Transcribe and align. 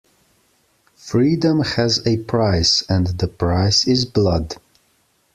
Freedom 0.95 1.59
has 1.61 2.07
a 2.07 2.17
price, 2.17 2.81
and 2.89 3.05
the 3.19 3.27
price 3.27 3.87
is 3.87 4.03
blood. 4.03 4.55